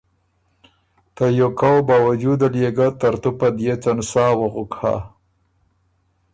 ته 1.15 1.25
یوکؤ 1.39 1.75
باوجود 1.87 2.41
ل 2.51 2.55
يې 2.61 2.69
ګۀ 2.77 2.87
ترتُو 2.99 3.31
په 3.39 3.47
ديېڅن 3.57 3.97
ساه 4.09 4.33
وغُک 4.39 4.71
هۀ 4.81 4.95